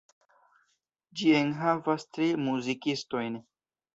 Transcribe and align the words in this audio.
Ĝi 1.19 1.27
enhavas 1.41 2.05
tri 2.17 2.31
muzikistojn. 2.47 3.37